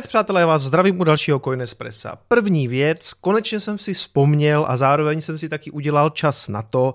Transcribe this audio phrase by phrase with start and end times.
[0.00, 2.18] Zdarec, přátelé, vás zdravím u dalšího Coinespressa.
[2.28, 6.94] První věc, konečně jsem si vzpomněl a zároveň jsem si taky udělal čas na to,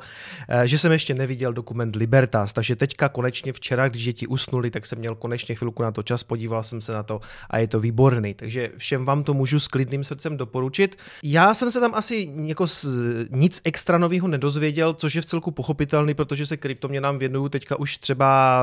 [0.50, 4.86] eh, že jsem ještě neviděl dokument Libertas, takže teďka konečně včera, když děti usnuli, tak
[4.86, 7.20] jsem měl konečně chvilku na to čas, podíval jsem se na to
[7.50, 10.98] a je to výborný, takže všem vám to můžu s klidným srdcem doporučit.
[11.24, 12.66] Já jsem se tam asi jako
[13.30, 17.98] nic extra nového nedozvěděl, což je v celku pochopitelný, protože se kryptoměnám věnuju teďka už
[17.98, 18.62] třeba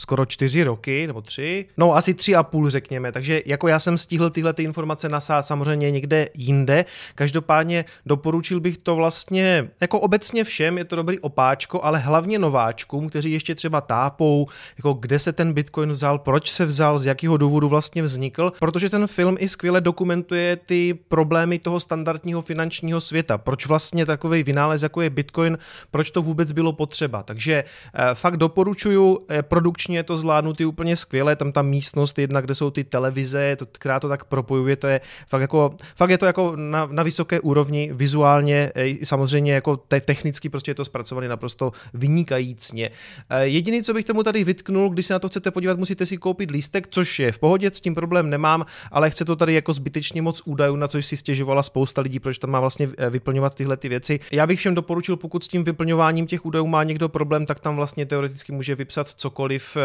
[0.00, 3.98] skoro čtyři roky, nebo tři, no asi tři a půl řekněme, takže jako já jsem
[3.98, 10.44] stihl tyhle ty informace nasát samozřejmě někde jinde, každopádně doporučil bych to vlastně jako obecně
[10.44, 14.46] všem, je to dobrý opáčko, ale hlavně nováčkům, kteří ještě třeba tápou,
[14.76, 18.90] jako kde se ten Bitcoin vzal, proč se vzal, z jakého důvodu vlastně vznikl, protože
[18.90, 24.82] ten film i skvěle dokumentuje ty problémy toho standardního finančního světa, proč vlastně takový vynález,
[24.82, 25.58] jako je Bitcoin,
[25.90, 27.22] proč to vůbec bylo potřeba.
[27.22, 32.18] Takže eh, fakt doporučuju eh, produkční zvučně je to zvládnutý úplně skvěle, tam ta místnost
[32.18, 36.10] jedna, kde jsou ty televize, to, která to tak propojuje, to je fakt jako, fakt
[36.10, 40.74] je to jako na, na vysoké úrovni, vizuálně, i samozřejmě jako te, technicky prostě je
[40.74, 42.90] to zpracované naprosto vynikajícně.
[43.30, 46.16] E, jediný, co bych tomu tady vytknul, když se na to chcete podívat, musíte si
[46.16, 49.72] koupit lístek, což je v pohodě, s tím problém nemám, ale chce to tady jako
[49.72, 53.54] zbytečně moc údajů, na což si stěžovala spousta lidí, proč tam má vlastně e, vyplňovat
[53.54, 54.20] tyhle ty věci.
[54.32, 57.76] Já bych všem doporučil, pokud s tím vyplňováním těch údajů má někdo problém, tak tam
[57.76, 59.76] vlastně teoreticky může vypsat cokoliv,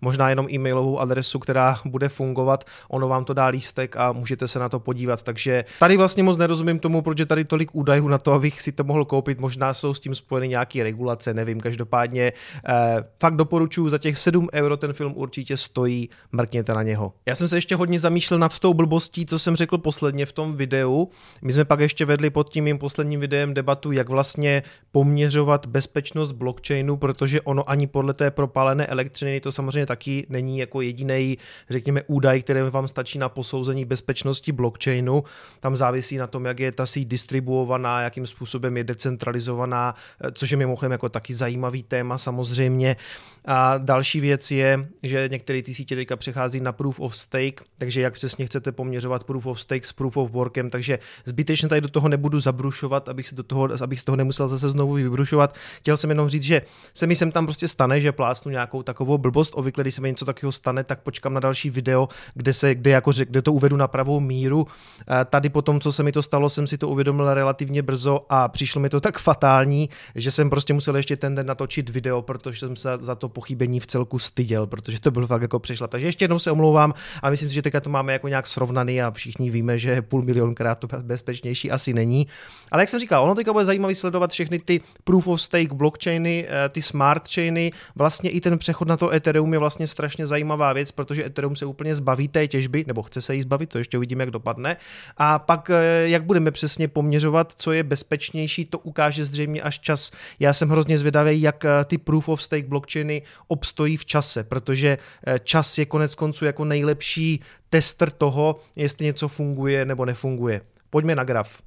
[0.00, 4.58] možná jenom e-mailovou adresu, která bude fungovat, ono vám to dá lístek a můžete se
[4.58, 5.22] na to podívat.
[5.22, 8.72] Takže tady vlastně moc nerozumím tomu, proč je tady tolik údajů na to, abych si
[8.72, 9.40] to mohl koupit.
[9.40, 11.60] Možná jsou s tím spojeny nějaké regulace, nevím.
[11.60, 12.32] Každopádně
[12.68, 17.12] eh, fakt doporučuji, za těch 7 euro ten film určitě stojí, mrkněte na něho.
[17.26, 20.56] Já jsem se ještě hodně zamýšlel nad tou blbostí, co jsem řekl posledně v tom
[20.56, 21.08] videu.
[21.42, 26.32] My jsme pak ještě vedli pod tím mým posledním videem debatu, jak vlastně poměřovat bezpečnost
[26.32, 31.38] blockchainu, protože ono ani podle té propálené elektřiny to samozřejmě taky není jako jediný,
[31.70, 35.24] řekněme, údaj, který vám stačí na posouzení bezpečnosti blockchainu.
[35.60, 40.50] Tam závisí na tom, jak je ta síť distribuovaná, jakým způsobem je decentralizovaná, eh, což
[40.50, 42.96] je mimochodem jako taky zajímavý téma samozřejmě.
[43.44, 48.00] A další věc je, že některé ty sítě teďka přechází na proof of stake, takže
[48.00, 51.88] jak přesně chcete poměřovat proof of stake s proof of workem, takže zbytečně tady do
[51.88, 55.54] toho nebudu zabrušovat, abych, do toho, abych z toho nemusel zase znovu vybrušovat.
[55.78, 56.62] Chtěl jsem jenom říct, že
[56.94, 60.08] se mi sem tam prostě stane, že plácnu nějakou takovou blbost, obvykle, když se mi
[60.08, 63.76] něco takového stane, tak počkám na další video, kde, se, kde, jako, kde to uvedu
[63.76, 64.66] na pravou míru.
[65.00, 68.26] Eh, tady po tom, co se mi to stalo, jsem si to uvědomil relativně brzo
[68.28, 72.22] a přišlo mi to tak fatální, že jsem prostě musel ještě ten den natočit video,
[72.22, 75.86] protože jsem se za to pochybení v celku styděl, protože to byl fakt jako přišla.
[75.86, 79.02] Takže ještě jednou se omlouvám a myslím si, že teďka to máme jako nějak srovnaný
[79.02, 82.26] a všichni víme, že půl milionkrát to bezpečnější asi není.
[82.72, 86.46] Ale jak jsem říkal, ono teďka bude zajímavý sledovat všechny ty proof of stake blockchainy,
[86.48, 90.72] eh, ty smart chainy, vlastně i ten přechod na to Ethereum je vlastně strašně zajímavá
[90.72, 93.96] věc, protože Ethereum se úplně zbaví té těžby, nebo chce se jí zbavit, to ještě
[93.96, 94.76] uvidíme, jak dopadne.
[95.16, 100.10] A pak, eh, jak budeme přesně poměřovat, co je bezpečnější, to ukáže zřejmě až čas.
[100.40, 104.98] Já jsem hrozně zvědavý, jak eh, ty proof of stake blockchainy obstojí v čase, protože
[105.26, 110.60] eh, čas je konec konců jako nejlepší tester toho, jestli něco funguje nebo nefunguje.
[110.90, 111.62] Pojďme na graf.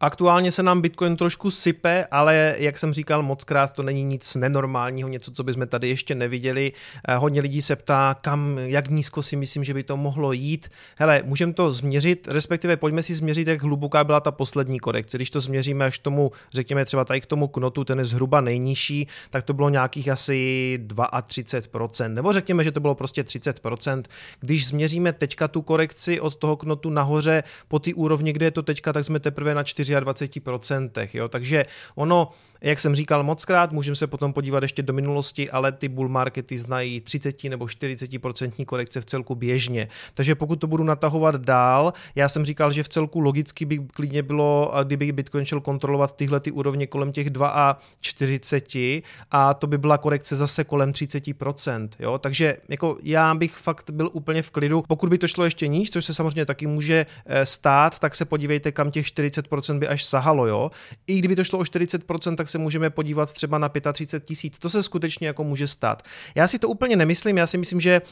[0.00, 5.08] Aktuálně se nám Bitcoin trošku sype, ale jak jsem říkal mockrát, to není nic nenormálního,
[5.08, 6.72] něco, co bychom tady ještě neviděli.
[7.08, 10.68] Eh, hodně lidí se ptá, kam, jak nízko si myslím, že by to mohlo jít.
[10.96, 15.18] Hele, můžeme to změřit, respektive pojďme si změřit, jak hluboká byla ta poslední korekce.
[15.18, 19.08] Když to změříme až tomu, řekněme třeba tady k tomu knotu, ten je zhruba nejnižší,
[19.30, 24.02] tak to bylo nějakých asi 32%, nebo řekněme, že to bylo prostě 30%.
[24.40, 28.62] Když změříme teďka tu korekci od toho knotu nahoře po ty úrovni, kde je to
[28.62, 31.08] teďka, tak jsme teprve na 4 24%.
[31.14, 31.28] Jo?
[31.28, 31.64] Takže
[31.94, 32.28] ono,
[32.60, 36.58] jak jsem říkal mockrát, můžeme se potom podívat ještě do minulosti, ale ty bull markety
[36.58, 39.88] znají 30 nebo 40% korekce v celku běžně.
[40.14, 44.22] Takže pokud to budu natahovat dál, já jsem říkal, že v celku logicky by klidně
[44.22, 49.98] bylo, kdyby Bitcoin šel kontrolovat tyhle ty úrovně kolem těch 2,40 a to by byla
[49.98, 51.88] korekce zase kolem 30%.
[51.98, 52.18] Jo?
[52.18, 54.82] Takže jako já bych fakt byl úplně v klidu.
[54.88, 58.24] Pokud by to šlo ještě níž, což se samozřejmě taky může eh, stát, tak se
[58.24, 60.70] podívejte, kam těch 40% by až sahalo, jo.
[61.06, 64.58] I kdyby to šlo o 40%, tak se můžeme podívat třeba na 35 tisíc.
[64.58, 66.02] To se skutečně jako může stát.
[66.34, 68.02] Já si to úplně nemyslím, já si myslím, že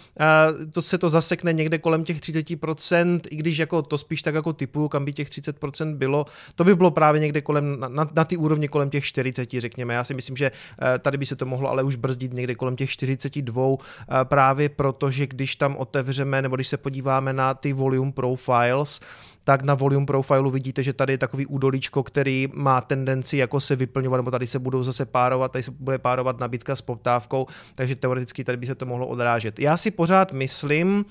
[0.73, 4.53] to se to zasekne někde kolem těch 30%, i když jako to spíš tak jako
[4.53, 8.25] typu, kam by těch 30% bylo, to by bylo právě někde kolem, na, na, na
[8.25, 9.95] ty úrovni kolem těch 40, řekněme.
[9.95, 12.77] Já si myslím, že uh, tady by se to mohlo ale už brzdit někde kolem
[12.77, 17.73] těch 42, uh, eh, právě protože když tam otevřeme, nebo když se podíváme na ty
[17.73, 19.01] volume profiles,
[19.44, 23.76] tak na volume profilu vidíte, že tady je takový údolíčko, který má tendenci jako se
[23.76, 27.96] vyplňovat, nebo tady se budou zase párovat, tady se bude párovat nabídka s poptávkou, takže
[27.96, 29.58] teoreticky tady by se to mohlo odrážet.
[29.58, 31.05] Já si pořád myslím,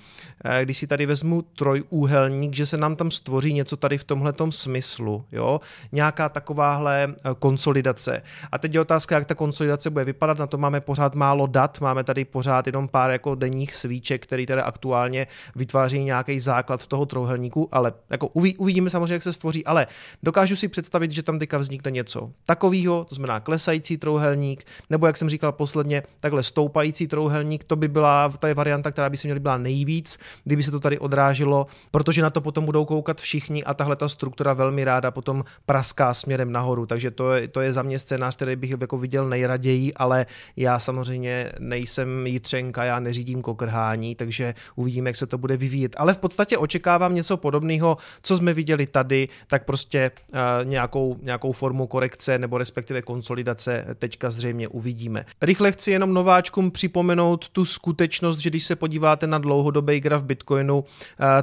[0.44, 4.34] eh, když si tady vezmu trojúhelník, že se nám tam stvoří něco tady v tomhle
[4.50, 5.62] smyslu, jo?
[5.92, 8.22] nějaká takováhle eh, konsolidace.
[8.52, 11.82] A teď je otázka, jak ta konsolidace bude vypadat, na to máme pořád málo dat,
[11.82, 17.06] máme tady pořád jenom pár jako denních svíček, který tady aktuálně vytváří nějaký základ toho
[17.06, 19.88] trojuhelníku, ale jako uvidíme samozřejmě, jak se stvoří, ale
[20.24, 25.18] dokážu si představit, že tam teďka vznikne něco takového, to znamená klesající trouhelník, nebo jak
[25.18, 29.40] jsem říkal posledně, takhle stoupající trouhelník, to by byla ta varianta, která by se měla
[29.40, 33.74] byla nejvíc, kdyby se to tady odrážilo, protože na to potom budou koukat všichni a
[33.74, 37.82] tahle ta struktura velmi ráda potom praská směrem nahoru, takže to je, to je za
[37.82, 40.26] mě scénář, který bych jako viděl nejraději, ale
[40.58, 45.96] já samozřejmě nejsem jitřenka, já neřídím kokrhání, takže uvidíme, jak se to bude vyvíjet.
[45.98, 51.52] Ale v podstatě očekávám něco podobného, co jsme viděli tady, tak prostě uh, nějakou, nějakou
[51.52, 55.26] formu korekce nebo respektive konsolidace teďka zřejmě uvidíme.
[55.42, 60.80] Rychle chci jenom nováčkům připomenout tu skutečnost, že když se podíváte na dlouhodobý graf Bitcoinu,
[60.80, 60.86] uh,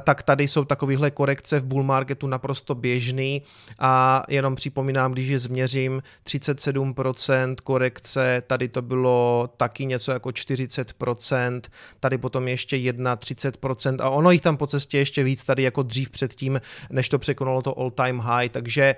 [0.01, 3.41] tak tady jsou takovéhle korekce v bull marketu naprosto běžný
[3.79, 11.61] a jenom připomínám, když je změřím 37% korekce, tady to bylo taky něco jako 40%,
[11.99, 15.83] tady potom ještě 1, 30% a ono jich tam po cestě ještě víc tady jako
[15.83, 18.95] dřív předtím, než to překonalo to all time high, takže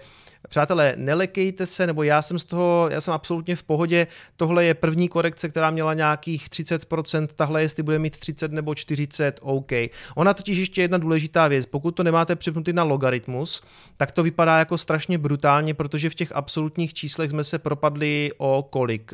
[0.50, 4.07] přátelé, nelekejte se, nebo já jsem z toho, já jsem absolutně v pohodě,
[4.38, 9.39] tohle je první korekce, která měla nějakých 30%, tahle jestli bude mít 30 nebo 40,
[9.42, 9.71] OK.
[10.15, 13.63] Ona totiž ještě jedna důležitá věc, pokud to nemáte přepnutý na logaritmus,
[13.98, 18.68] tak to vypadá jako strašně brutálně, protože v těch absolutních číslech jsme se propadli o
[18.69, 19.12] kolik?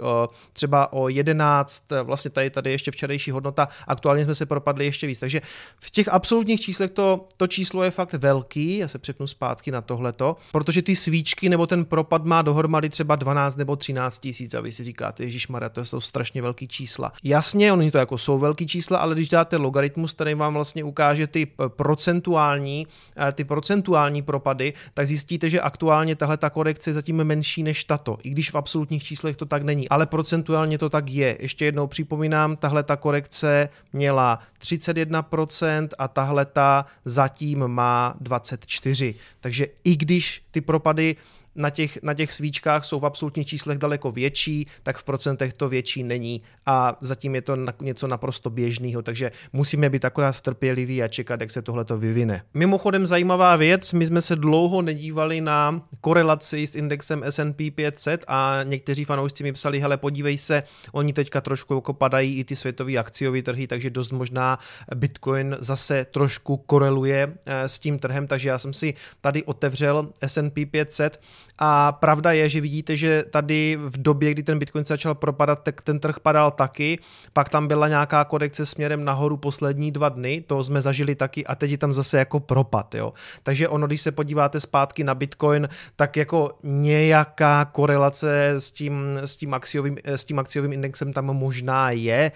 [0.53, 5.19] Třeba o 11, vlastně tady, tady ještě včerejší hodnota, aktuálně jsme se propadli ještě víc.
[5.19, 5.41] Takže
[5.79, 9.81] v těch absolutních číslech to, to číslo je fakt velký, já se přepnu zpátky na
[9.81, 14.61] tohleto, protože ty svíčky nebo ten propad má dohromady třeba 12 nebo 13 tisíc a
[14.61, 17.11] vy si říkáte, Ježíš Maria, to jsou strašně velký čísla.
[17.23, 21.27] Jasně, oni to jako jsou velký čísla, ale když dáte logaritmus, který vám vlastně ukáže
[21.27, 22.87] ty procentuální,
[23.17, 27.83] eh, ty procentuální propady, tak zjistíte, že aktuálně tahle ta korekce je zatím menší než
[27.83, 31.37] tato, i když v absolutních číslech to tak není, ale procentuálně to tak je.
[31.39, 39.15] Ještě jednou připomínám, tahle ta korekce měla 31% a tahle ta zatím má 24.
[39.39, 41.15] Takže i když ty propady
[41.59, 45.69] na těch, na těch svíčkách jsou v absolutních číslech daleko větší, tak v procentech to
[45.69, 46.41] větší není.
[46.65, 51.51] A zatím je to něco naprosto běžného, takže musíme být akorát trpěliví a čekat, jak
[51.51, 52.41] se tohle to vyvine.
[52.53, 58.59] Mimochodem zajímavá věc, my jsme se dlouho nedívali na korelaci s indexem S&P 500 a
[58.63, 62.97] někteří fanoušci mi psali, hele podívej se, oni teďka trošku jako padají i ty světové
[62.97, 64.59] akciové trhy, takže dost možná
[64.95, 70.65] Bitcoin zase trošku koreluje eh, s tím trhem, takže já jsem si tady otevřel S&P
[70.65, 71.19] 500
[71.57, 75.81] a pravda je, že vidíte, že tady v době, kdy ten Bitcoin začal propadat, tak
[75.81, 76.99] ten trh padal taky,
[77.33, 81.55] pak tam byla nějaká korekce směrem nahoru poslední dva dny, to jsme zažili taky a
[81.55, 83.13] teď je tam zase jako propad, jo.
[83.43, 89.35] Takže ono, když se podíváte zpátky na Bitcoin, tak jako nějaká korelace s tím, s
[89.35, 92.31] tím, akciovým, s tím akciovým indexem tam možná je.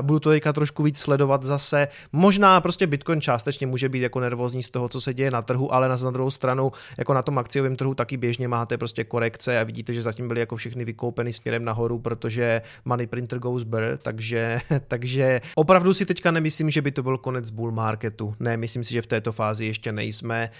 [0.00, 1.88] Budu to teďka trošku víc sledovat zase.
[2.12, 5.74] Možná prostě Bitcoin částečně může být jako nervózní z toho, co se děje na trhu,
[5.74, 9.64] ale na druhou stranu, jako na tom akciovém trhu taky běžně máte prostě korekce a
[9.64, 14.60] vidíte, že zatím byly jako všechny vykoupeny směrem nahoru, protože money printer goes burr, takže,
[14.88, 18.34] takže opravdu si teďka nemyslím, že by to byl konec bull marketu.
[18.40, 20.50] Ne, myslím si, že v této fázi ještě nejsme.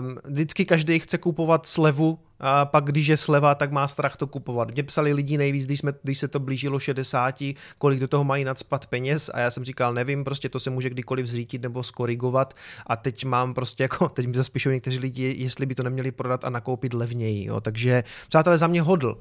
[0.00, 4.26] Um, vždycky každý chce kupovat slevu a pak když je sleva, tak má strach to
[4.26, 4.70] kupovat.
[4.70, 7.42] Mě psali lidi nejvíc, když, jsme, když se to blížilo 60,
[7.78, 10.90] kolik do toho mají nadspat peněz a já jsem říkal, nevím, prostě to se může
[10.90, 12.54] kdykoliv zřítit nebo skorigovat
[12.86, 16.44] a teď mám prostě jako, teď mi zaspíšou někteří lidi, jestli by to neměli prodat
[16.44, 17.60] a nakoupit levněji, jo.
[17.60, 19.18] takže přátelé za mě hodl.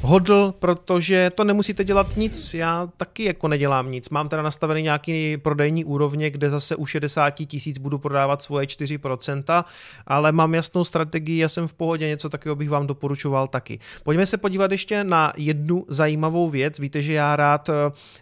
[0.00, 5.36] Hodl, protože to nemusíte dělat nic, já taky jako nedělám nic, mám teda nastavený nějaký
[5.36, 9.64] prodejní úrovně, kde zase u 60 tisíc budu prodávat svoje 4%,
[10.06, 13.78] ale mám jasnou strategii, já jsem v pohodě, něco tak takového bych vám doporučoval taky.
[14.04, 16.78] Pojďme se podívat ještě na jednu zajímavou věc.
[16.78, 17.72] Víte, že já rád eh,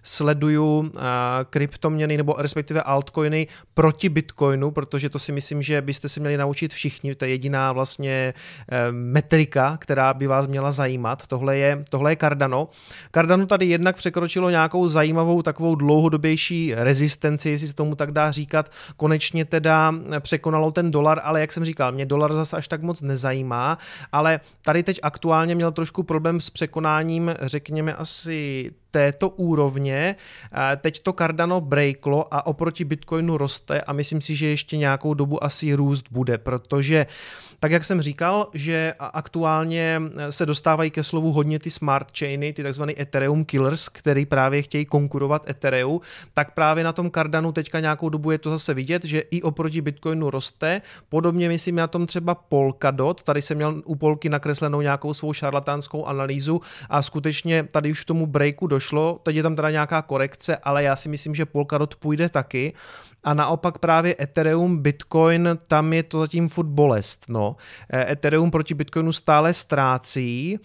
[0.02, 1.00] sleduju eh,
[1.50, 6.73] kryptoměny nebo respektive altcoiny proti Bitcoinu, protože to si myslím, že byste se měli naučit
[6.73, 7.14] všichni.
[7.14, 8.35] To je jediná vlastně
[8.69, 11.26] eh, metrika, která by vás měla zajímat.
[11.26, 12.69] Tohle je, tohle je Cardano.
[13.12, 18.71] Cardano tady jednak překročilo nějakou zajímavou takovou dlouhodobější rezistenci, jestli se tomu tak dá říkat.
[18.97, 23.00] Konečně teda překonalo ten dolar, ale jak jsem říkal, mě dolar zase až tak moc
[23.00, 23.78] nezajímá
[24.14, 30.16] ale tady teď aktuálně měl trošku problém s překonáním, řekněme asi této úrovně.
[30.76, 35.44] Teď to Cardano breaklo a oproti Bitcoinu roste a myslím si, že ještě nějakou dobu
[35.44, 37.06] asi růst bude, protože
[37.58, 42.62] tak jak jsem říkal, že aktuálně se dostávají ke slovu hodně ty smart chainy, ty
[42.62, 46.00] takzvané Ethereum killers, který právě chtějí konkurovat Ethereum,
[46.34, 49.80] tak právě na tom Cardanu teďka nějakou dobu je to zase vidět, že i oproti
[49.80, 50.82] Bitcoinu roste.
[51.08, 56.04] Podobně myslím na tom třeba Polkadot, tady jsem měl u Polky nakreslenou nějakou svou šarlatánskou
[56.04, 56.60] analýzu
[56.90, 58.84] a skutečně tady už k tomu breaku došlo,
[59.23, 62.73] teď je tam teda nějaká korekce, ale já si myslím, že Polkadot půjde taky
[63.25, 67.25] a naopak právě Ethereum, Bitcoin, tam je to zatím furt bolest.
[67.29, 67.57] No.
[67.91, 70.59] E, Ethereum proti Bitcoinu stále ztrácí,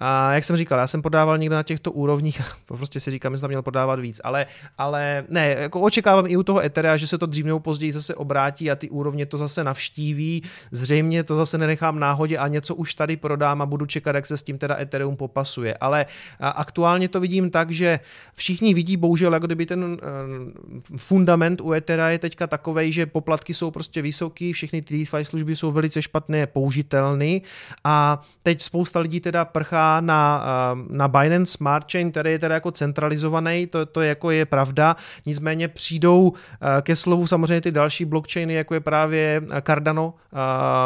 [0.00, 3.38] a jak jsem říkal, já jsem podával někde na těchto úrovních, prostě si říkám, že
[3.38, 4.46] jsem měl podávat víc, ale,
[4.78, 8.14] ale ne, jako očekávám i u toho Etherea, že se to dřív nebo později zase
[8.14, 12.94] obrátí a ty úrovně to zase navštíví, zřejmě to zase nenechám náhodě a něco už
[12.94, 16.06] tady prodám a budu čekat, jak se s tím teda Ethereum popasuje, ale
[16.40, 18.00] aktuálně to vidím tak, že
[18.34, 23.54] všichni vidí bohužel, jako kdyby ten eh, fundament u Ethera je teďka takový, že poplatky
[23.54, 27.40] jsou prostě vysoký, všechny ty DeFi služby jsou velice špatné použitelné
[27.84, 32.54] a teď spousta lidí teda prchá na, eh, na Binance Smart Chain, který je teda
[32.54, 38.04] jako centralizovaný, to, to jako je pravda, nicméně přijdou eh, ke slovu samozřejmě ty další
[38.04, 40.36] blockchainy, jako je právě Cardano, eh,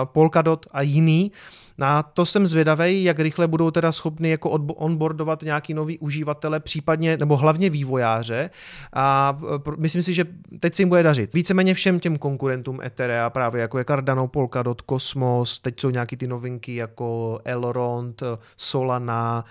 [0.04, 1.32] Polkadot a jiný,
[1.78, 7.16] na to jsem zvědavý, jak rychle budou teda schopni jako onboardovat nějaký nový uživatele, případně,
[7.16, 8.50] nebo hlavně vývojáře.
[8.92, 9.38] A
[9.76, 10.24] myslím si, že
[10.60, 11.34] teď se jim bude dařit.
[11.34, 16.26] Víceméně všem těm konkurentům Etherea, právě jako je Cardano, Polkadot, Cosmos, teď jsou nějaký ty
[16.26, 18.22] novinky jako Elrond,
[18.56, 19.44] Solana,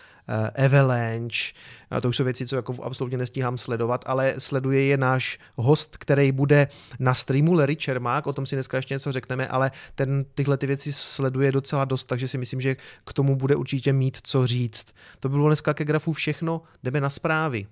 [0.66, 1.54] Avalanche,
[2.02, 6.32] to už jsou věci, co jako absolutně nestíhám sledovat, ale sleduje je náš host, který
[6.32, 6.68] bude
[7.00, 10.68] na streamu Larry Čermák, o tom si dneska ještě něco řekneme, ale ten tyhle ty
[10.68, 14.86] věci sleduje docela dost, takže si myslím, že k tomu bude určitě mít co říct.
[15.20, 17.66] To bylo dneska ke grafu všechno, jdeme na zprávy.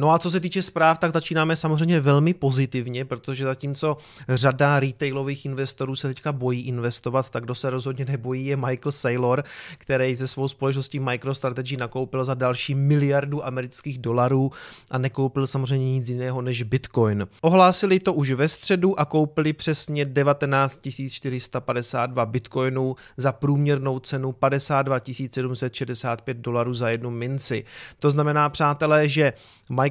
[0.00, 3.96] No a co se týče zpráv, tak začínáme samozřejmě velmi pozitivně, protože zatímco
[4.28, 9.44] řada retailových investorů se teďka bojí investovat, tak kdo se rozhodně nebojí je Michael Saylor,
[9.78, 14.52] který ze svou společností MicroStrategy nakoupil za další miliardu amerických dolarů
[14.90, 17.28] a nekoupil samozřejmě nic jiného než Bitcoin.
[17.40, 20.80] Ohlásili to už ve středu a koupili přesně 19
[21.10, 24.98] 452 Bitcoinů za průměrnou cenu 52
[25.30, 27.64] 765 dolarů za jednu minci.
[27.98, 29.32] To znamená, přátelé, že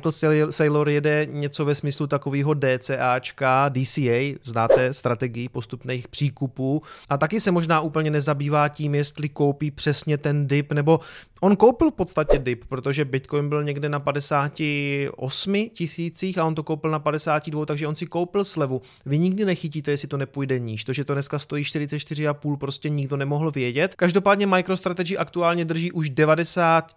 [0.05, 7.39] Michael Saylor jede něco ve smyslu takového DCAčka, DCA, znáte strategii postupných příkupů a taky
[7.39, 10.99] se možná úplně nezabývá tím, jestli koupí přesně ten dip, nebo
[11.41, 16.63] on koupil v podstatě dip, protože Bitcoin byl někde na 58 tisících a on to
[16.63, 18.81] koupil na 52, takže on si koupil slevu.
[19.05, 20.83] Vy nikdy nechytíte, jestli to nepůjde níž.
[20.83, 23.95] To, že to dneska stojí 44,5, prostě nikdo nemohl vědět.
[23.95, 26.91] Každopádně MicroStrategy aktuálně drží už 90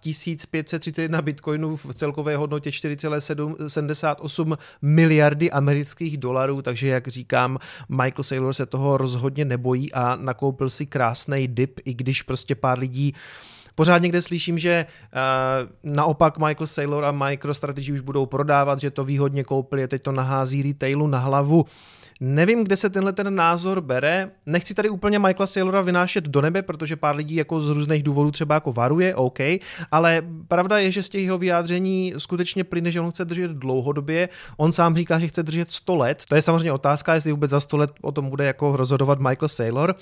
[0.50, 7.58] 531 bitcoinů v celkové hodnotě 4,78 miliardy amerických dolarů, takže jak říkám,
[7.88, 12.78] Michael Saylor se toho rozhodně nebojí a nakoupil si krásný dip, i když prostě pár
[12.78, 13.14] lidí
[13.74, 19.04] Pořád někde slyším, že uh, naopak Michael Saylor a MicroStrategy už budou prodávat, že to
[19.04, 21.60] výhodně koupili a teď to nahází retailu na hlavu.
[21.60, 21.68] Uh,
[22.24, 24.30] Nevím, kde se tenhle ten názor bere.
[24.46, 28.30] Nechci tady úplně Michaela Saylora vynášet do nebe, protože pár lidí jako z různých důvodů
[28.30, 29.38] třeba jako varuje, OK,
[29.90, 34.28] ale pravda je, že z těch jeho vyjádření skutečně plyne, že on chce držet dlouhodobě.
[34.56, 36.22] On sám říká, že chce držet 100 let.
[36.28, 39.48] To je samozřejmě otázka, jestli vůbec za 100 let o tom bude jako rozhodovat Michael
[39.48, 39.94] Saylor.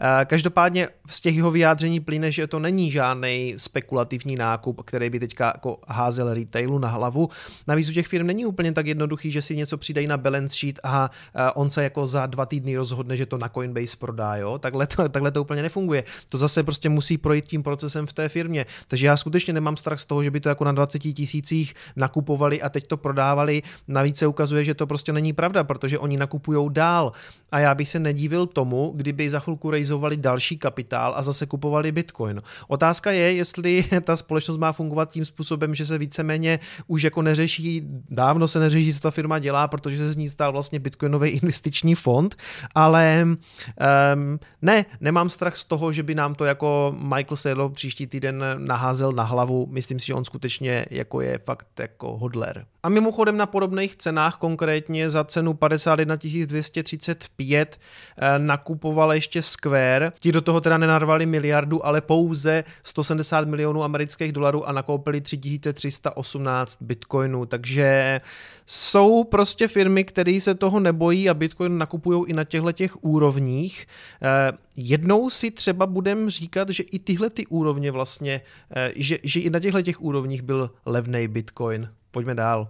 [0.00, 5.20] Eh, každopádně z těch jeho vyjádření plyne, že to není žádný spekulativní nákup, který by
[5.20, 7.28] teďka jako házel retailu na hlavu.
[7.66, 10.80] Navíc u těch firm není úplně tak jednoduchý, že si něco přidají na balance sheet
[10.84, 14.58] a eh, on se jako za dva týdny rozhodne, že to na Coinbase prodá, jo?
[14.58, 16.04] Takhle to, takhle to úplně nefunguje.
[16.28, 18.66] To zase prostě musí projít tím procesem v té firmě.
[18.88, 22.62] Takže já skutečně nemám strach z toho, že by to jako na 20 tisících nakupovali
[22.62, 23.62] a teď to prodávali.
[23.88, 27.12] Navíc se ukazuje, že to prostě není pravda, protože oni nakupují dál.
[27.52, 31.92] A já bych se nedívil tomu, kdyby za chvilku rejzovali další kapitál a zase kupovali
[31.92, 32.42] Bitcoin.
[32.68, 37.82] Otázka je, jestli ta společnost má fungovat tím způsobem, že se víceméně už jako neřeší,
[38.10, 41.94] dávno se neřeší, co ta firma dělá, protože se z ní stal vlastně bitcoinový investiční
[41.94, 42.36] fond,
[42.74, 48.06] ale um, ne, nemám strach z toho, že by nám to jako Michael Saylor příští
[48.06, 49.66] týden naházel na hlavu.
[49.70, 52.66] Myslím si, že on skutečně jako je fakt jako hodler.
[52.82, 57.80] A mimochodem na podobných cenách, konkrétně za cenu 51 235
[58.16, 60.12] eh, nakupoval ještě Square.
[60.20, 66.78] Ti do toho teda nenarvali miliardu, ale pouze 170 milionů amerických dolarů a nakoupili 3318
[66.80, 67.46] bitcoinů.
[67.46, 68.20] Takže
[68.66, 73.86] jsou prostě firmy, které se toho nebojí a Bitcoin nakupují i na těchto těch úrovních.
[74.22, 78.40] Eh, jednou si třeba budem říkat, že i tyhle ty úrovně vlastně,
[78.76, 81.88] eh, že, že i na těchto těch úrovních byl levný Bitcoin.
[82.10, 82.68] Pojďme dál.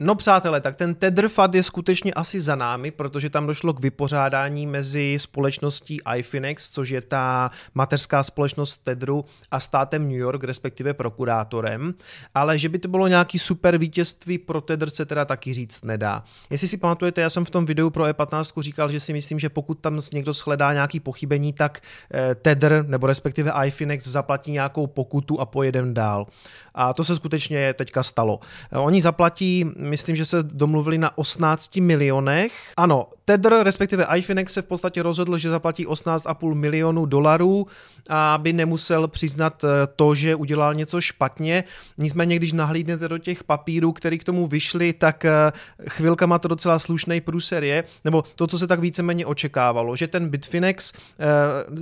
[0.00, 3.80] No přátelé, tak ten Tether FAD je skutečně asi za námi, protože tam došlo k
[3.80, 10.94] vypořádání mezi společností iFinex, což je ta mateřská společnost Tetheru a státem New York, respektive
[10.94, 11.94] prokurátorem,
[12.34, 16.24] ale že by to bylo nějaký super vítězství pro Tether se teda taky říct nedá.
[16.50, 19.48] Jestli si pamatujete, já jsem v tom videu pro E15 říkal, že si myslím, že
[19.48, 21.80] pokud tam někdo shledá nějaký pochybení, tak
[22.14, 26.26] eh, Tether nebo respektive iFinex zaplatí nějakou pokutu a pojedem dál.
[26.74, 28.40] A to se skutečně teďka stalo.
[28.72, 32.52] Oni zaplatí myslím, že se domluvili na 18 milionech.
[32.76, 37.66] Ano, Tether, respektive iFinex se v podstatě rozhodl, že zaplatí 18,5 milionů dolarů,
[38.08, 41.64] aby nemusel přiznat eh, to, že udělal něco špatně.
[41.98, 45.52] Nicméně, když nahlídnete do těch papírů, které k tomu vyšly, tak eh,
[45.88, 50.06] chvilka má to docela slušný průser je, nebo to, co se tak víceméně očekávalo, že
[50.06, 51.24] ten Bitfinex, eh,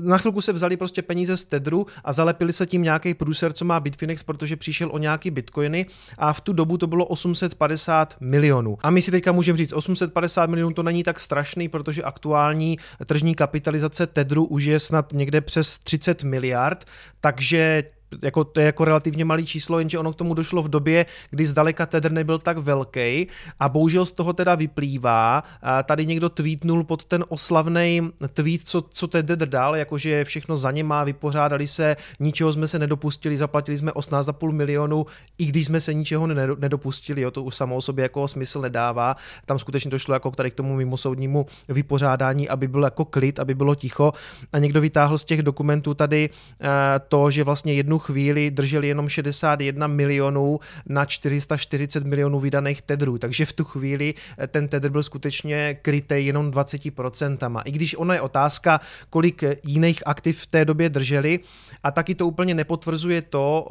[0.02, 3.64] na chvilku se vzali prostě peníze z Tedru a zalepili se tím nějaký průser, co
[3.64, 5.86] má Bitfinex, protože přišel o nějaký bitcoiny
[6.18, 8.78] a v tu dobu to bylo 850 850 milionů.
[8.82, 13.34] A my si teďka můžeme říct, 850 milionů to není tak strašný, protože aktuální tržní
[13.34, 16.84] kapitalizace Tedru už je snad někde přes 30 miliard,
[17.20, 17.84] takže
[18.22, 21.46] jako, to je jako relativně malý číslo, jenže ono k tomu došlo v době, kdy
[21.46, 23.26] zdaleka Tether nebyl tak velký
[23.60, 28.82] a bohužel z toho teda vyplývá, a tady někdo tweetnul pod ten oslavný tweet, co,
[28.82, 33.78] co Tether dal, jakože všechno za ně má, vypořádali se, ničeho jsme se nedopustili, zaplatili
[33.78, 35.06] jsme 18,5 milionů,
[35.38, 36.26] i když jsme se ničeho
[36.58, 40.30] nedopustili, jo, to už samo o sobě jako smysl nedává, tam skutečně to šlo jako
[40.30, 44.12] tady k tomu mimosoudnímu vypořádání, aby byl jako klid, aby bylo ticho.
[44.52, 46.66] A někdo vytáhl z těch dokumentů tady uh,
[47.08, 53.18] to, že vlastně jednu jednu chvíli drželi jenom 61 milionů na 440 milionů vydaných tedrů,
[53.18, 57.62] takže v tu chvíli eh, ten tedr byl skutečně krytý jenom 20%.
[57.64, 61.40] I když ona je otázka, kolik jiných aktiv v té době drželi
[61.82, 63.66] a taky to úplně nepotvrzuje to,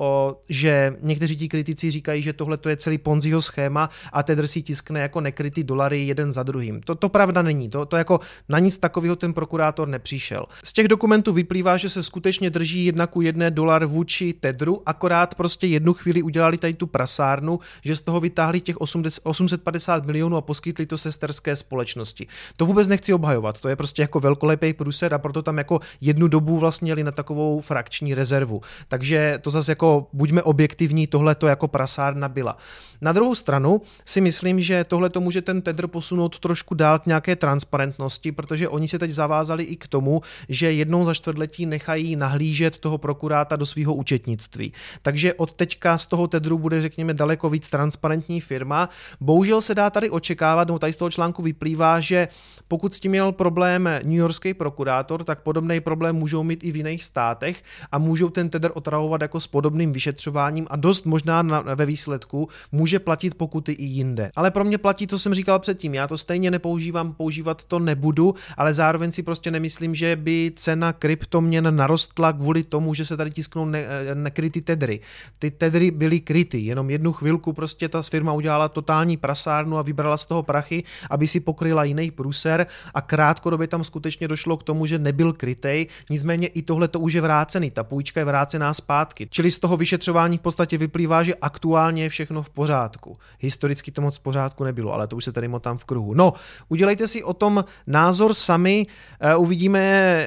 [0.50, 4.62] že někteří ti kritici říkají, že tohle to je celý Ponziho schéma a tedr si
[4.62, 6.82] tiskne jako nekrytý dolary jeden za druhým.
[6.82, 10.46] To, to pravda není, to, to jako na nic takového ten prokurátor nepřišel.
[10.64, 14.82] Z těch dokumentů vyplývá, že se skutečně drží jedna ku jedné dolar vůči vůči Tedru,
[14.86, 20.06] akorát prostě jednu chvíli udělali tady tu prasárnu, že z toho vytáhli těch 80, 850
[20.06, 22.28] milionů a poskytli to sesterské společnosti.
[22.56, 26.28] To vůbec nechci obhajovat, to je prostě jako velkolepý průser a proto tam jako jednu
[26.28, 28.62] dobu vlastně jeli na takovou frakční rezervu.
[28.88, 32.58] Takže to zase jako buďme objektivní, tohle to jako prasárna byla.
[33.02, 37.06] Na druhou stranu si myslím, že tohle to může ten Tedr posunout trošku dál k
[37.06, 42.16] nějaké transparentnosti, protože oni se teď zavázali i k tomu, že jednou za čtvrtletí nechají
[42.16, 44.74] nahlížet toho prokuráta do svého účetnictví.
[45.02, 48.90] Takže od teďka z toho Tedru bude, řekněme, daleko víc transparentní firma.
[49.22, 52.28] Bohužel se dá tady očekávat, no tady z toho článku vyplývá, že
[52.68, 56.76] pokud s tím měl problém New Yorkský prokurátor, tak podobný problém můžou mít i v
[56.76, 61.62] jiných státech a můžou ten Tedr otravovat jako s podobným vyšetřováním a dost možná na,
[61.62, 64.32] ve výsledku může platit pokuty i jinde.
[64.36, 68.36] Ale pro mě platí, co jsem říkal předtím, já to stejně nepoužívám, používat to nebudu,
[68.58, 73.32] ale zároveň si prostě nemyslím, že by cena kryptoměn narostla kvůli tomu, že se tady
[73.32, 75.00] tisknou ne, nekryty tedry.
[75.40, 80.18] Ty tedry byly kryty, jenom jednu chvilku prostě ta firma udělala totální prasárnu a vybrala
[80.18, 84.86] z toho prachy, aby si pokryla jiný průser a krátkodobě tam skutečně došlo k tomu,
[84.86, 89.28] že nebyl krytej, nicméně i tohle to už je vrácený, ta půjčka je vrácená zpátky.
[89.32, 93.18] Čili z toho vyšetřování v podstatě vyplývá, že aktuálně je všechno v pořádku.
[93.40, 96.14] Historicky to moc v pořádku nebylo, ale to už se tady motám v kruhu.
[96.14, 96.34] No,
[96.70, 98.88] udělejte si o tom názor sami,
[99.20, 99.80] eh, uvidíme,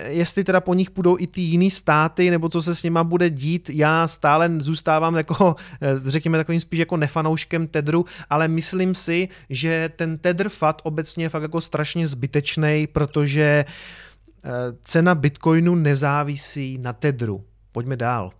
[0.08, 3.30] jestli teda po nich půjdou i ty jiný státy, nebo co se s nima bude
[3.30, 3.57] dít.
[3.68, 9.90] Já stále zůstávám jako, eh, řekněme, takovým spíš jako nefanouškem Tedru, ale myslím si, že
[9.96, 13.64] ten Tedr FAT obecně je fakt jako strašně zbytečný, protože
[14.44, 14.50] eh,
[14.84, 17.44] cena Bitcoinu nezávisí na Tedru.
[17.72, 18.32] Pojďme dál.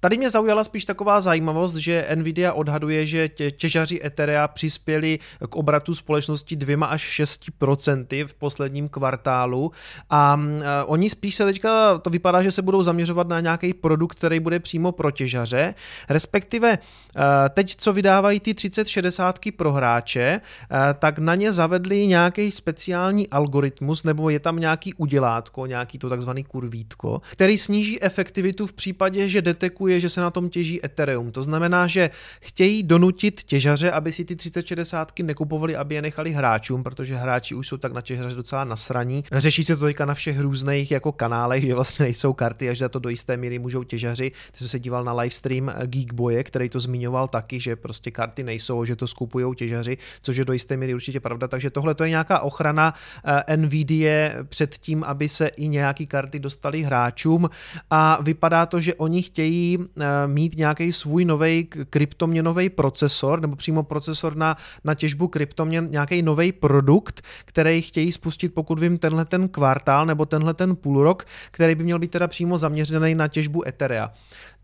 [0.00, 5.18] Tady mě zaujala spíš taková zajímavost, že Nvidia odhaduje, že tě, těžaři Etherea přispěli
[5.50, 9.72] k obratu společnosti 2 až 6% v posledním kvartálu.
[10.10, 14.14] A uh, oni spíš se teďka, to vypadá, že se budou zaměřovat na nějaký produkt,
[14.14, 15.74] který bude přímo pro těžaře,
[16.08, 22.50] respektive uh, teď, co vydávají ty 3060 pro hráče, uh, tak na ně zavedli nějaký
[22.50, 28.72] speciální algoritmus, nebo je tam nějaký udělátko, nějaký to takzvaný kurvítko, který sníží efektivitu v
[28.72, 31.32] případě, že detekuje je, že se na tom těží Ethereum.
[31.32, 36.82] To znamená, že chtějí donutit těžaře, aby si ty 3060 nekupovali, aby je nechali hráčům,
[36.82, 39.24] protože hráči už jsou tak na těžaře docela nasraní.
[39.32, 42.88] Řeší se to teďka na všech různých jako kanálech, že vlastně nejsou karty, až za
[42.88, 44.30] to do jisté míry můžou těžaři.
[44.52, 48.84] Ty jsem se díval na livestream Geekboye, který to zmiňoval taky, že prostě karty nejsou,
[48.84, 51.48] že to skupují těžaři, což je do jisté míry určitě pravda.
[51.48, 52.94] Takže tohle to je nějaká ochrana
[53.24, 54.06] eh, Nvidia
[54.48, 57.50] před tím, aby se i nějaký karty dostaly hráčům
[57.90, 63.82] a vypadá to, že oni chtějí eh, mít nějaký svůj nový kryptoměnový procesor nebo přímo
[63.82, 69.48] procesor na, na těžbu kryptoměn, nějaký nový produkt, který chtějí spustit, pokud vím, tenhle ten
[69.48, 73.68] kvartál nebo tenhle ten půl rok, který by měl být teda přímo zaměřený na těžbu
[73.68, 74.12] Etherea.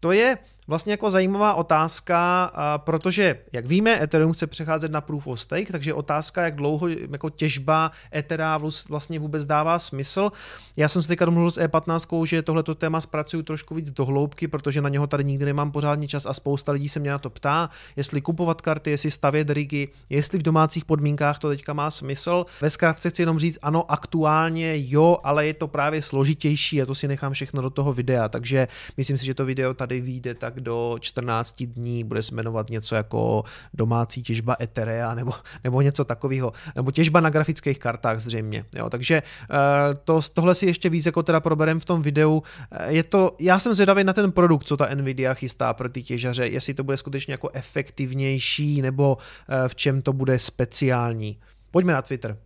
[0.00, 5.40] To je vlastně jako zajímavá otázka, protože, jak víme, Ethereum chce přecházet na Proof of
[5.40, 10.32] Stake, takže otázka, jak dlouho jako těžba Ethera vlastně vůbec dává smysl.
[10.76, 14.48] Já jsem se teďka domluvil s E15, že tohleto téma zpracuju trošku víc do hloubky,
[14.48, 17.30] protože na něho tady nikdy nemám pořádný čas a spousta lidí se mě na to
[17.30, 22.46] ptá, jestli kupovat karty, jestli stavět rigy, jestli v domácích podmínkách to teďka má smysl.
[22.60, 26.94] Ve zkratce chci jenom říct, ano, aktuálně jo, ale je to právě složitější a to
[26.94, 30.51] si nechám všechno do toho videa, takže myslím si, že to video tady vyjde tak
[30.54, 35.32] do 14 dní, bude se jmenovat něco jako domácí těžba Etherea nebo,
[35.64, 38.64] nebo něco takového, nebo těžba na grafických kartách zřejmě.
[38.74, 39.56] Jo, takže eh,
[40.04, 42.42] to, tohle si ještě víc jako teda proberem v tom videu.
[42.70, 46.02] Eh, je to, já jsem zvědavý na ten produkt, co ta Nvidia chystá pro ty
[46.02, 51.38] těžaře, jestli to bude skutečně jako efektivnější nebo eh, v čem to bude speciální.
[51.70, 52.36] Pojďme na Twitter.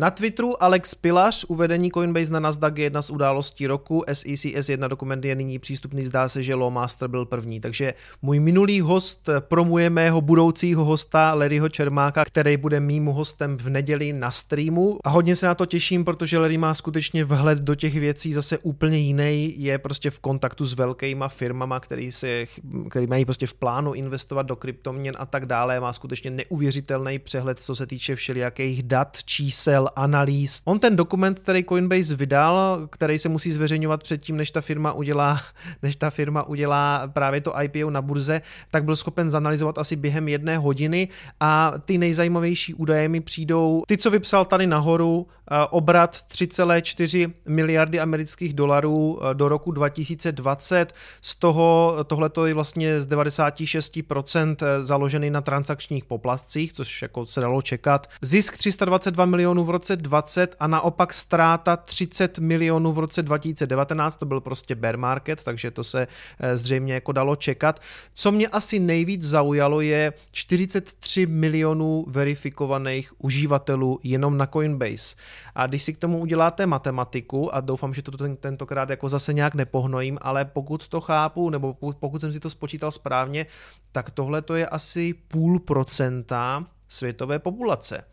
[0.00, 4.88] Na Twitteru Alex Pilař, uvedení Coinbase na Nasdaq je jedna z událostí roku, SEC S1
[4.88, 9.90] dokument je nyní přístupný, zdá se, že Lawmaster byl první, takže můj minulý host promuje
[9.90, 14.98] mého budoucího hosta Larryho Čermáka, který bude mým hostem v neděli na streamu.
[15.04, 18.58] A hodně se na to těším, protože Larry má skutečně vhled do těch věcí zase
[18.58, 22.46] úplně jiný, je prostě v kontaktu s velkýma firmama, který, se,
[22.90, 27.58] který mají prostě v plánu investovat do kryptoměn a tak dále, má skutečně neuvěřitelný přehled,
[27.58, 30.62] co se týče všelijakých dat, čísel, analýz.
[30.64, 35.40] On ten dokument, který Coinbase vydal, který se musí zveřejňovat předtím, než ta firma udělá,
[35.82, 40.28] než ta firma udělá právě to IPO na burze, tak byl schopen zanalizovat asi během
[40.28, 41.08] jedné hodiny
[41.40, 48.00] a ty nejzajímavější údaje mi přijdou, ty, co vypsal tady nahoru, eh, obrat 3,4 miliardy
[48.00, 55.30] amerických dolarů eh, do roku 2020, z toho tohleto je vlastně z 96% eh, založený
[55.30, 58.06] na transakčních poplatcích, což jako se dalo čekat.
[58.22, 64.26] Zisk 322 milionů v roce 20 a naopak ztráta 30 milionů v roce 2019, to
[64.26, 66.08] byl prostě bear market, takže to se
[66.40, 67.80] eh, zřejmě jako dalo čekat.
[68.14, 75.16] Co mě asi nejvíc zaujalo je 43 milionů verifikovaných uživatelů jenom na Coinbase.
[75.54, 79.32] A když si k tomu uděláte matematiku, a doufám, že to ten, tentokrát jako zase
[79.32, 83.46] nějak nepohnojím, ale pokud to chápu, nebo pokud, pokud jsem si to spočítal správně,
[83.92, 88.04] tak tohle to je asi půl procenta světové populace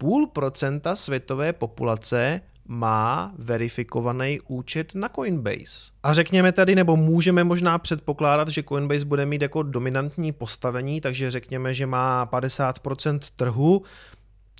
[0.00, 5.92] půl procenta světové populace má verifikovaný účet na Coinbase.
[6.02, 11.30] A řekněme tady, nebo můžeme možná předpokládat, že Coinbase bude mít jako dominantní postavení, takže
[11.30, 13.82] řekněme, že má 50% trhu,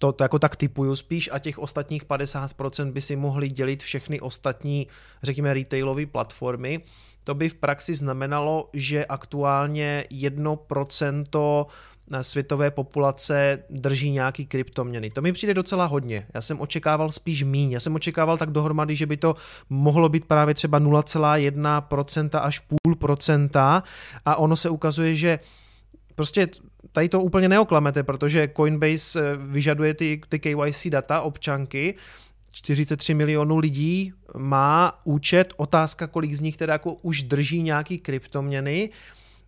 [0.01, 4.21] to, to jako tak typuju spíš a těch ostatních 50% by si mohli dělit všechny
[4.21, 4.87] ostatní,
[5.23, 6.81] řekněme, retailové platformy.
[7.25, 11.67] To by v praxi znamenalo, že aktuálně 1%
[12.23, 15.11] světové populace drží nějaký kryptoměny.
[15.11, 16.27] To mi přijde docela hodně.
[16.35, 17.73] Já jsem očekával spíš míň.
[17.73, 19.37] Já jsem očekával tak dohromady, že by to
[19.71, 23.83] mohlo být právě třeba 0,1% až půl procenta
[24.25, 25.39] a ono se ukazuje, že
[26.15, 26.49] prostě
[26.93, 31.95] tady to úplně neoklamete, protože Coinbase eh, vyžaduje ty, ty KYC data občanky,
[32.51, 38.91] 43 milionů lidí má účet, otázka, kolik z nich teda jako už drží nějaký kryptoměny,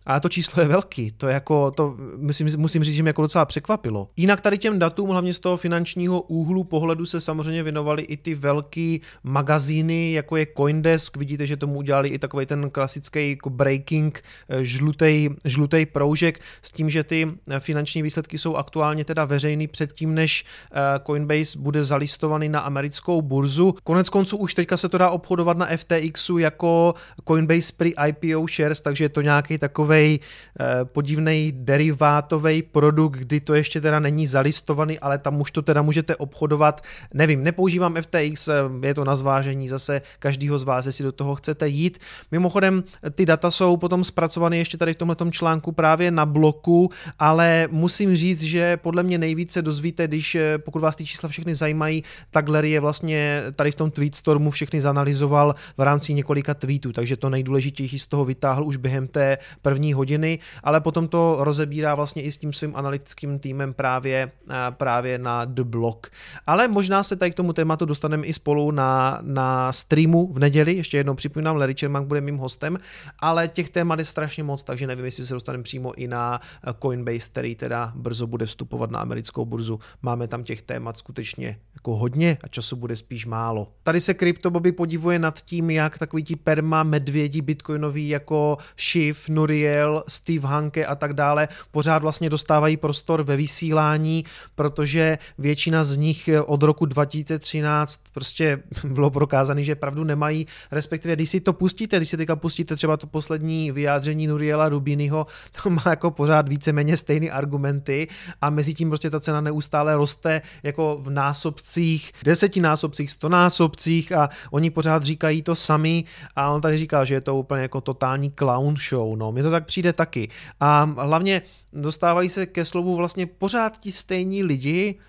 [0.05, 3.45] a to číslo je velký, to jako, to musím, musím říct, že mě jako docela
[3.45, 4.09] překvapilo.
[4.17, 8.35] Jinak tady těm datům, hlavně z toho finančního úhlu pohledu se samozřejmě věnovali i ty
[8.35, 14.23] velké magazíny, jako je Coindesk, vidíte, že tomu udělali i takový ten klasický jako breaking
[14.49, 19.67] eh, žlutý, žlutý proužek s tím, že ty eh, finanční výsledky jsou aktuálně teda veřejný
[19.67, 23.75] předtím, než eh, Coinbase bude zalistovaný na americkou burzu.
[23.83, 26.93] Konec konců už teďka se to dá obchodovat na FTXu jako
[27.27, 33.53] Coinbase pre IPO shares, takže je to nějaký takový eh, podivný derivátový produkt, kdy to
[33.53, 36.81] ještě teda není zalistovaný, ale tam už to teda můžete obchodovat.
[37.13, 38.53] Nevím, nepoužívám FTX, eh,
[38.87, 41.97] je to na zvážení zase každýho z vás, jestli do toho chcete jít.
[42.31, 42.83] Mimochodem,
[43.15, 48.15] ty data jsou potom zpracovány ještě tady v tomhle článku právě na bloku, ale musím
[48.15, 52.69] říct, že podle mě nejvíce dozvíte, když pokud vás ty čísla všechny zajímají, tak Larry
[52.69, 57.99] je vlastně tady v tom Tweetstormu všechny zanalizoval v rámci několika tweetů, takže to nejdůležitější
[57.99, 62.37] z toho vytáhl už během té první hodiny, ale potom to rozebírá vlastně i s
[62.37, 64.31] tím svým analytickým týmem právě,
[64.69, 66.07] právě na The Block.
[66.47, 70.73] Ale možná se tady k tomu tématu dostaneme i spolu na, na streamu v neděli,
[70.73, 72.79] ještě jednou připomínám, Larry Sherman bude mým hostem,
[73.19, 76.41] ale těch témat je strašně moc, takže nevím, jestli se dostaneme přímo i na
[76.81, 79.79] Coinbase, který teda brzo bude vstupovat na americkou burzu.
[80.01, 83.67] Máme tam těch témat skutečně jako hodně a času bude spíš málo.
[83.83, 89.29] Tady se CryptoBobby podivuje nad tím, jak takový ti perma medvědi bitcoinoví jako Shiv,
[89.73, 95.97] Nuriel, Steve Hanke a tak dále pořád vlastně dostávají prostor ve vysílání, protože většina z
[95.97, 101.97] nich od roku 2013 prostě bylo prokázané, že pravdu nemají, respektive když si to pustíte,
[101.97, 105.27] když si teďka pustíte třeba to poslední vyjádření Nuriela Rubiniho,
[105.63, 108.07] to má jako pořád víceméně stejné argumenty
[108.41, 114.69] a mezi tím prostě ta cena neustále roste jako v násobcích, desetinásobcích, stonásobcích a oni
[114.69, 116.03] pořád říkají to sami
[116.35, 119.51] a on tady říkal, že je to úplně jako totální clown show, no, mně to
[119.51, 120.29] tak přijde taky.
[120.59, 121.41] A hlavně
[121.73, 124.99] dostávají se ke slovu vlastně pořád ti stejní lidi,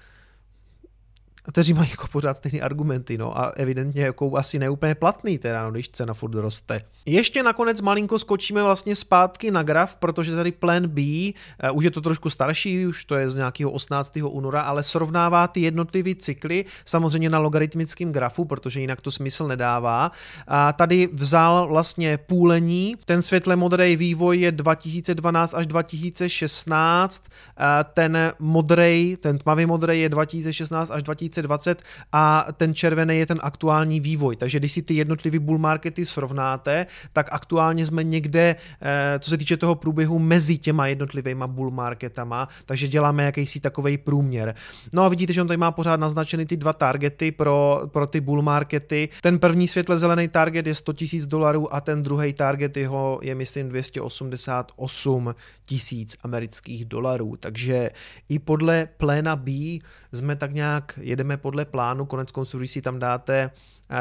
[1.49, 5.71] kteří mají jako pořád stejné argumenty, no a evidentně jako asi neúplně platný teda, no,
[5.71, 6.83] když cena furt roste.
[7.07, 11.03] Ještě nakonec malinko skočíme vlastně zpátky na graf, protože tady Plan B,
[11.71, 14.17] uh, už je to trošku starší, už to je z nějakého 18.
[14.17, 20.13] února, ale srovnává ty jednotlivé cykly, samozřejmě na logaritmickém grafu, protože jinak to smysl nedává.
[20.49, 27.25] A tady vzal vlastně půlení, ten světle modrý vývoj je 2012 až 2016,
[27.95, 33.39] ten modrý, ten tmavý modrý je 2016 až 2017 2020 a ten červený je ten
[33.43, 34.37] aktuální vývoj.
[34.37, 39.37] Takže když si ty jednotlivé bull markety srovnáte, tak aktuálně jsme někde, eh, co se
[39.37, 44.55] týče toho průběhu, mezi těma jednotlivými bull marketama, takže děláme jakýsi takový průměr.
[44.93, 48.21] No a vidíte, že on tady má pořád naznačeny ty dva targety pro, pro ty
[48.21, 49.09] bull markety.
[49.21, 53.35] Ten první světle zelený target je 100 000 dolarů a ten druhý target jeho je,
[53.35, 55.35] myslím, 288
[55.67, 57.37] tisíc amerických dolarů.
[57.41, 57.91] Takže
[58.29, 59.53] i podle pléna B
[60.13, 63.51] jsme tak nějak jedeme podle plánu, konec konců, když si tam dáte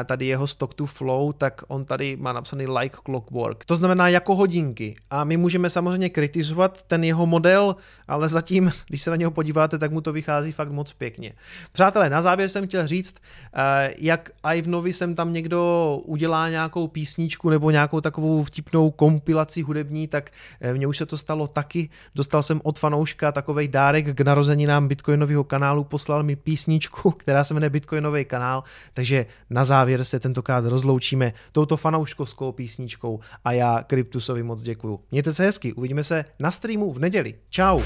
[0.04, 3.64] tady jeho stock to flow, tak on tady má napsaný like clockwork.
[3.64, 4.96] To znamená jako hodinky.
[5.10, 7.76] A my můžeme samozřejmě kritizovat ten jeho model,
[8.08, 11.32] ale zatím, když se na něho podíváte, tak mu to vychází fakt moc pěkně.
[11.72, 13.14] Přátelé, na závěr jsem chtěl říct,
[13.54, 18.90] eh, jak i v Novi jsem tam někdo udělá nějakou písničku nebo nějakou takovou vtipnou
[18.90, 21.90] kompilaci hudební, tak eh, mně už se to stalo taky.
[22.14, 27.54] Dostal jsem od fanouška takový dárek k narozeninám Bitcoinového kanálu, poslal mi písničku, která se
[27.54, 33.82] jmenuje Bitcoinový kanál, takže na závěr závěr se tentokrát rozloučíme touto fanouškovskou písničkou a já
[33.86, 35.00] Kryptusovi moc děkuju.
[35.10, 37.34] Mějte se hezky, uvidíme se na streamu v neděli.
[37.50, 37.80] Čau.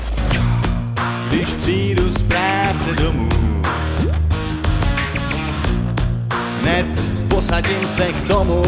[1.28, 3.28] Když přijdu z práce domů,
[6.60, 6.86] hned
[7.28, 8.62] posadím se k tomu.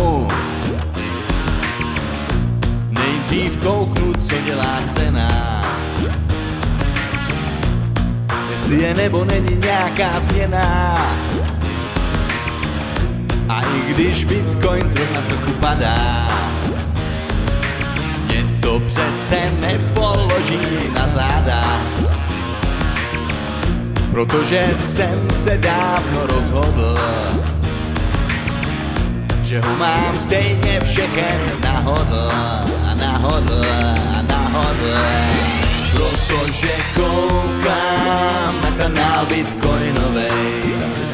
[2.90, 5.30] Nejdřív kouknu, co dělá cena.
[8.50, 10.96] Jestli je nebo není nějaká změna
[13.50, 16.28] a i když Bitcoin zrovna trochu padá,
[18.26, 21.80] mě to přece nepoloží na záda.
[24.10, 26.98] Protože jsem se dávno rozhodl,
[29.42, 32.30] že ho mám stejně všechen nahodl
[32.86, 33.64] a nahodl
[34.18, 34.94] a nahodl.
[35.92, 40.00] Protože koukám na kanál Bitcoin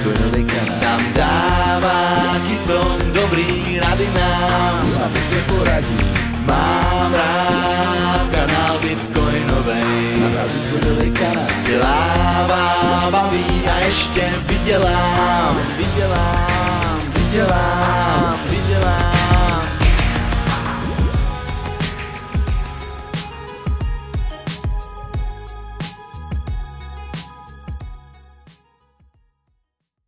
[0.07, 5.99] Konelika Tam dává kicon dobrý rady nám a my se poradí.
[6.47, 18.41] Mám rád kanál Bitcoinovej a nás Konelika nás vzdělává, baví a ještě vydělám, vydělám, vydělám,
[18.51, 19.16] vydělám.